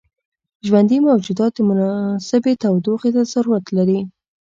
ژوندي 0.67 0.97
موجودات 1.09 1.55
مناسبې 1.69 2.53
تودوخې 2.61 3.09
ته 3.15 3.21
ضرورت 3.33 3.65
لري. 3.77 3.99